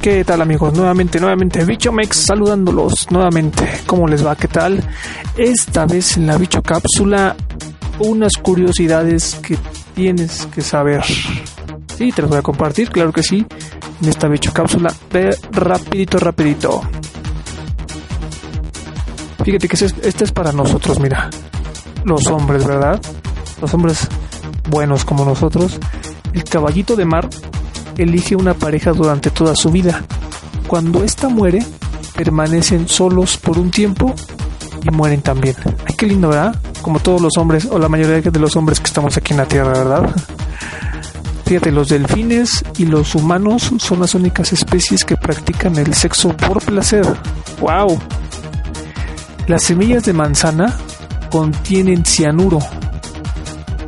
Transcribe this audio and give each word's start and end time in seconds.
¿Qué 0.00 0.24
tal 0.24 0.40
amigos? 0.40 0.72
Nuevamente, 0.72 1.20
nuevamente, 1.20 1.62
Bichomex 1.62 2.16
saludándolos 2.16 3.10
nuevamente. 3.10 3.82
¿Cómo 3.84 4.08
les 4.08 4.24
va? 4.24 4.34
¿Qué 4.34 4.48
tal? 4.48 4.82
Esta 5.36 5.84
vez 5.84 6.16
en 6.16 6.26
la 6.26 6.38
Bicho 6.38 6.62
Cápsula, 6.62 7.36
unas 7.98 8.32
curiosidades 8.38 9.34
que 9.46 9.58
tienes 9.94 10.46
que 10.46 10.62
saber. 10.62 11.04
Sí, 11.04 12.12
te 12.12 12.22
las 12.22 12.30
voy 12.30 12.38
a 12.38 12.42
compartir, 12.42 12.88
claro 12.88 13.12
que 13.12 13.22
sí, 13.22 13.44
en 14.00 14.08
esta 14.08 14.26
Bicho 14.28 14.54
Cápsula 14.54 14.90
de 15.12 15.36
rapidito, 15.52 16.18
rapidito. 16.18 16.80
Fíjate 19.44 19.68
que 19.68 19.84
este 19.84 20.24
es 20.24 20.32
para 20.32 20.50
nosotros, 20.52 20.98
mira. 20.98 21.28
Los 22.04 22.26
hombres, 22.28 22.66
¿verdad? 22.66 22.98
Los 23.60 23.74
hombres 23.74 24.08
buenos 24.70 25.04
como 25.04 25.26
nosotros. 25.26 25.78
El 26.32 26.44
caballito 26.44 26.96
de 26.96 27.04
mar 27.04 27.28
elige 28.02 28.36
una 28.36 28.54
pareja 28.54 28.92
durante 28.92 29.30
toda 29.30 29.54
su 29.54 29.70
vida. 29.70 30.04
Cuando 30.66 31.02
ésta 31.02 31.28
muere, 31.28 31.64
permanecen 32.16 32.88
solos 32.88 33.36
por 33.36 33.58
un 33.58 33.70
tiempo 33.70 34.14
y 34.82 34.90
mueren 34.90 35.22
también. 35.22 35.56
Ay, 35.86 35.94
qué 35.96 36.06
lindo, 36.06 36.28
¿verdad? 36.28 36.54
Como 36.82 36.98
todos 36.98 37.20
los 37.20 37.36
hombres, 37.36 37.66
o 37.70 37.78
la 37.78 37.88
mayoría 37.88 38.20
de 38.20 38.38
los 38.38 38.56
hombres 38.56 38.80
que 38.80 38.86
estamos 38.86 39.16
aquí 39.16 39.32
en 39.32 39.38
la 39.38 39.46
Tierra, 39.46 39.72
¿verdad? 39.72 40.14
Fíjate, 41.44 41.72
los 41.72 41.88
delfines 41.88 42.64
y 42.78 42.86
los 42.86 43.14
humanos 43.16 43.72
son 43.78 44.00
las 44.00 44.14
únicas 44.14 44.52
especies 44.52 45.04
que 45.04 45.16
practican 45.16 45.76
el 45.76 45.94
sexo 45.94 46.36
por 46.36 46.62
placer. 46.64 47.04
¡Wow! 47.60 47.98
Las 49.48 49.64
semillas 49.64 50.04
de 50.04 50.12
manzana 50.12 50.76
contienen 51.28 52.04
cianuro. 52.04 52.60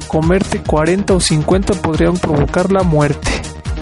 Comerte 0.09 0.61
40 0.61 1.15
o 1.15 1.21
50 1.21 1.75
podrían 1.75 2.17
provocar 2.17 2.73
la 2.73 2.83
muerte. 2.83 3.31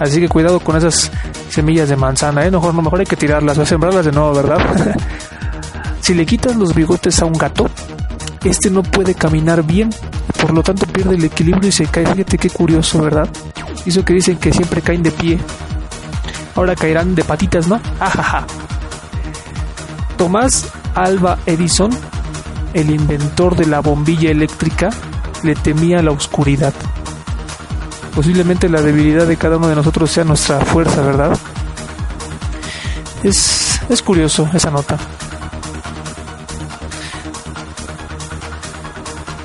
Así 0.01 0.19
que 0.19 0.27
cuidado 0.27 0.59
con 0.59 0.75
esas 0.75 1.11
semillas 1.49 1.87
de 1.87 1.95
manzana, 1.95 2.43
¿eh? 2.43 2.49
Mejor, 2.49 2.73
mejor 2.73 3.01
hay 3.01 3.05
que 3.05 3.15
tirarlas, 3.15 3.55
o 3.59 3.65
sembrarlas 3.67 4.03
de 4.03 4.11
nuevo, 4.11 4.33
¿verdad? 4.33 4.57
si 6.01 6.15
le 6.15 6.25
quitas 6.25 6.55
los 6.55 6.73
bigotes 6.73 7.21
a 7.21 7.25
un 7.25 7.33
gato, 7.33 7.69
este 8.43 8.71
no 8.71 8.81
puede 8.81 9.13
caminar 9.13 9.61
bien, 9.61 9.91
por 10.41 10.55
lo 10.55 10.63
tanto 10.63 10.87
pierde 10.87 11.13
el 11.13 11.23
equilibrio 11.23 11.69
y 11.69 11.71
se 11.71 11.85
cae. 11.85 12.07
Fíjate 12.07 12.39
qué 12.39 12.49
curioso, 12.49 12.99
¿verdad? 13.03 13.29
Eso 13.85 14.03
que 14.03 14.15
dicen 14.15 14.37
que 14.37 14.51
siempre 14.51 14.81
caen 14.81 15.03
de 15.03 15.11
pie. 15.11 15.37
Ahora 16.55 16.75
caerán 16.75 17.13
de 17.13 17.23
patitas, 17.23 17.67
¿no? 17.67 17.79
Ajaja. 17.99 18.47
Tomás 20.17 20.67
Alba 20.95 21.37
Edison, 21.45 21.91
el 22.73 22.89
inventor 22.89 23.55
de 23.55 23.67
la 23.67 23.81
bombilla 23.81 24.31
eléctrica, 24.31 24.89
le 25.43 25.53
temía 25.53 26.01
la 26.01 26.09
oscuridad 26.09 26.73
posiblemente 28.15 28.69
la 28.69 28.81
debilidad 28.81 29.27
de 29.27 29.37
cada 29.37 29.57
uno 29.57 29.67
de 29.67 29.75
nosotros 29.75 30.11
sea 30.11 30.23
nuestra 30.23 30.59
fuerza, 30.59 31.01
¿verdad? 31.01 31.37
Es, 33.23 33.81
es 33.89 34.01
curioso 34.01 34.49
esa 34.53 34.71
nota. 34.71 34.97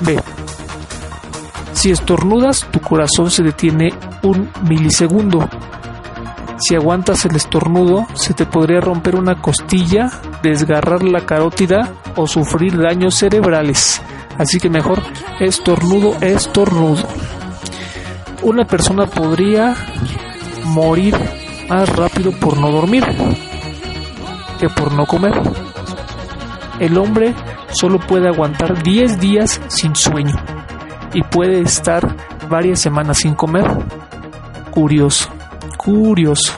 B. 0.01 0.19
Si 1.73 1.91
estornudas, 1.91 2.65
tu 2.71 2.79
corazón 2.79 3.29
se 3.31 3.43
detiene 3.43 3.93
un 4.23 4.49
milisegundo. 4.67 5.47
Si 6.59 6.75
aguantas 6.75 7.23
el 7.25 7.35
estornudo, 7.35 8.07
se 8.15 8.33
te 8.33 8.45
podría 8.45 8.81
romper 8.81 9.15
una 9.15 9.41
costilla, 9.41 10.09
desgarrar 10.41 11.03
la 11.03 11.25
carótida 11.25 11.93
o 12.15 12.25
sufrir 12.25 12.77
daños 12.77 13.15
cerebrales. 13.15 14.01
Así 14.39 14.59
que 14.59 14.69
mejor 14.69 15.01
estornudo, 15.39 16.15
estornudo 16.21 17.07
una 18.43 18.65
persona 18.65 19.05
podría 19.05 19.75
morir 20.65 21.15
más 21.69 21.89
rápido 21.95 22.31
por 22.31 22.57
no 22.57 22.71
dormir 22.71 23.05
que 24.59 24.69
por 24.69 24.91
no 24.91 25.05
comer. 25.05 25.33
El 26.79 26.97
hombre 26.97 27.33
solo 27.71 27.99
puede 27.99 28.27
aguantar 28.27 28.81
10 28.83 29.19
días 29.19 29.61
sin 29.67 29.95
sueño 29.95 30.35
y 31.13 31.23
puede 31.23 31.61
estar 31.61 32.15
varias 32.49 32.79
semanas 32.79 33.19
sin 33.19 33.35
comer. 33.35 33.65
Curioso, 34.71 35.29
curioso. 35.77 36.53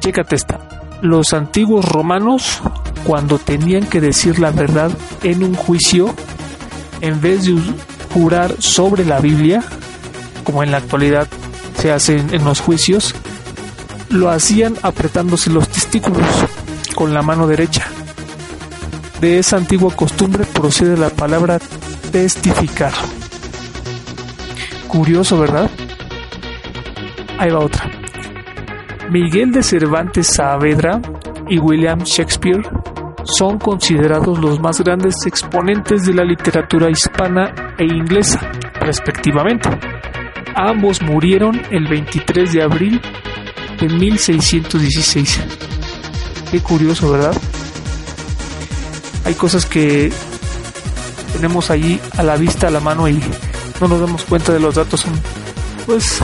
Chécate 0.00 0.36
esta. 0.36 0.58
Los 1.02 1.32
antiguos 1.32 1.84
romanos, 1.84 2.60
cuando 3.04 3.38
tenían 3.38 3.86
que 3.86 4.00
decir 4.00 4.38
la 4.38 4.50
verdad 4.50 4.90
en 5.22 5.44
un 5.44 5.54
juicio, 5.54 6.14
en 7.00 7.20
vez 7.20 7.44
de 7.44 7.52
jurar 8.12 8.54
sobre 8.60 9.04
la 9.04 9.20
Biblia, 9.20 9.62
como 10.44 10.62
en 10.62 10.70
la 10.70 10.78
actualidad 10.78 11.28
se 11.76 11.92
hace 11.92 12.16
en 12.16 12.44
los 12.44 12.60
juicios, 12.60 13.14
lo 14.10 14.28
hacían 14.28 14.76
apretándose 14.82 15.50
los 15.50 15.68
testículos 15.68 16.26
con 16.94 17.14
la 17.14 17.22
mano 17.22 17.46
derecha. 17.46 17.86
De 19.20 19.38
esa 19.38 19.56
antigua 19.56 19.94
costumbre 19.94 20.44
procede 20.44 20.96
la 20.96 21.10
palabra 21.10 21.58
testificar. 22.10 22.92
Curioso, 24.88 25.38
¿verdad? 25.38 25.70
Ahí 27.38 27.50
va 27.50 27.60
otra. 27.60 27.90
Miguel 29.10 29.52
de 29.52 29.62
Cervantes 29.62 30.26
Saavedra 30.26 31.00
y 31.48 31.58
William 31.58 32.00
Shakespeare 32.00 32.62
son 33.24 33.58
considerados 33.58 34.38
los 34.38 34.60
más 34.60 34.80
grandes 34.80 35.14
exponentes 35.26 36.04
de 36.06 36.14
la 36.14 36.24
literatura 36.24 36.90
hispana 36.90 37.74
e 37.78 37.84
inglesa, 37.84 38.40
respectivamente. 38.80 39.68
Ambos 40.54 41.00
murieron 41.02 41.60
el 41.70 41.86
23 41.88 42.52
de 42.52 42.62
abril 42.62 43.00
de 43.80 43.88
1616. 43.88 45.40
Qué 46.50 46.60
curioso, 46.60 47.12
¿verdad? 47.12 47.34
Hay 49.24 49.34
cosas 49.34 49.66
que 49.66 50.12
tenemos 51.32 51.70
allí 51.70 52.00
a 52.16 52.22
la 52.22 52.36
vista, 52.36 52.68
a 52.68 52.70
la 52.70 52.80
mano 52.80 53.08
y 53.08 53.20
no 53.80 53.88
nos 53.88 54.00
damos 54.00 54.24
cuenta 54.24 54.52
de 54.52 54.60
los 54.60 54.74
datos. 54.74 55.04
Pues, 55.86 56.20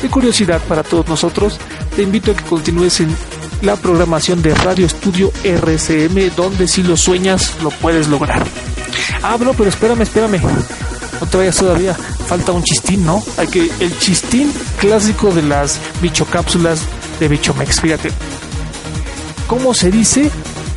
de 0.00 0.08
curiosidad 0.08 0.60
para 0.68 0.82
todos 0.82 1.08
nosotros. 1.08 1.58
Te 1.96 2.02
invito 2.02 2.32
a 2.32 2.34
que 2.34 2.44
continúes 2.44 3.00
en 3.00 3.14
la 3.62 3.76
programación 3.76 4.42
de 4.42 4.54
Radio 4.54 4.86
Estudio 4.86 5.32
RCM, 5.42 6.34
donde 6.36 6.68
si 6.68 6.82
lo 6.82 6.96
sueñas 6.96 7.54
lo 7.62 7.70
puedes 7.70 8.08
lograr. 8.08 8.44
Ah, 9.22 9.36
no, 9.40 9.52
pero 9.54 9.68
espérame, 9.68 10.02
espérame. 10.02 10.40
No 11.20 11.26
te 11.26 11.36
vayas 11.36 11.56
todavía. 11.56 11.94
Falta 12.26 12.52
un 12.52 12.62
chistín, 12.62 13.04
¿no? 13.04 13.22
Hay 13.36 13.46
que 13.46 13.70
el 13.80 13.98
chistín 13.98 14.52
clásico 14.78 15.32
de 15.32 15.42
las 15.42 15.78
bichocápsulas 16.00 16.80
de 17.20 17.28
Bichomex. 17.28 17.80
Fíjate. 17.80 18.10
¿Cómo 19.46 19.74
se 19.74 19.90
dice? 19.90 20.30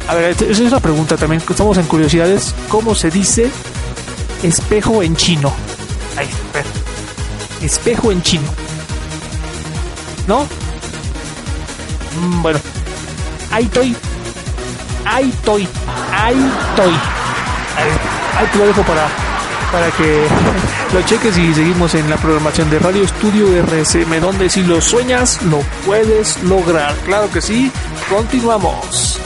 A 0.08 0.16
ver, 0.16 0.32
esa 0.32 0.46
es 0.46 0.60
una 0.60 0.80
pregunta 0.80 1.18
también. 1.18 1.42
Estamos 1.50 1.78
en 1.78 1.86
curiosidades. 1.86 2.54
¿Cómo 2.70 2.96
se 2.96 3.10
dice 3.10 3.50
espejo 4.44 5.04
en 5.04 5.16
chino? 5.16 5.54
Ahí, 6.16 6.30
ver. 6.54 6.66
Espejo 7.62 8.12
en 8.12 8.22
chino. 8.22 8.48
¿No? 10.28 10.48
Mm, 12.20 12.42
bueno, 12.42 12.60
ahí 13.52 13.66
estoy. 13.66 13.96
Ahí 15.06 15.30
estoy. 15.30 15.68
Ahí 16.12 16.52
estoy. 16.70 16.94
Ahí, 17.78 18.48
te 18.52 18.58
lo 18.58 18.68
dejo 18.68 18.82
para, 18.84 19.08
para 19.72 19.90
que 19.92 20.26
lo 20.94 21.02
cheques 21.04 21.38
y 21.38 21.54
seguimos 21.54 21.96
en 21.96 22.10
la 22.10 22.18
programación 22.18 22.70
de 22.70 22.80
Radio 22.80 23.04
Estudio 23.04 23.48
RSM, 23.64 24.20
donde 24.20 24.50
si 24.50 24.64
lo 24.64 24.82
sueñas, 24.82 25.42
lo 25.44 25.60
puedes 25.86 26.42
lograr. 26.44 26.96
Claro 27.06 27.30
que 27.32 27.42
sí. 27.42 27.72
Continuamos. 28.10 29.17